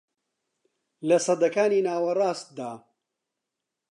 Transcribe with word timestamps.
لە 1.07 1.17
سەدەکانی 1.25 1.85
ناوەڕاستدا 1.87 2.71